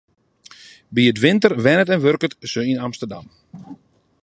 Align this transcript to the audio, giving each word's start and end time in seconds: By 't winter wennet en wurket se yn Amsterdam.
By 0.95 1.03
't 1.13 1.21
winter 1.25 1.51
wennet 1.63 1.89
en 1.93 2.03
wurket 2.05 2.33
se 2.51 2.61
yn 2.71 2.83
Amsterdam. 2.87 3.25